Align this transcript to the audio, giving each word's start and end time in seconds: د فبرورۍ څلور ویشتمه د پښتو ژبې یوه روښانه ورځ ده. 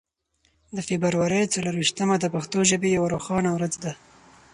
د 0.75 0.77
فبرورۍ 0.87 1.43
څلور 1.53 1.73
ویشتمه 1.77 2.15
د 2.19 2.25
پښتو 2.33 2.59
ژبې 2.69 2.89
یوه 2.97 3.11
روښانه 3.13 3.49
ورځ 3.53 3.73
ده. 3.83 3.93